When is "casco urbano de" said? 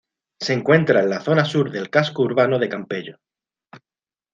1.91-2.67